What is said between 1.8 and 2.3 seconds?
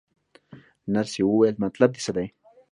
دې څه دی؟